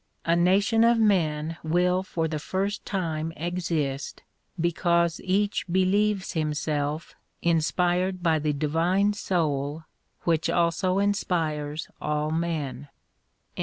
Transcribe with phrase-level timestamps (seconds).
[0.25, 4.23] A nation of men will for the first time exist,
[4.59, 9.83] because each believes himself inspired by the Divine Soul
[10.23, 12.87] which also inspires all men.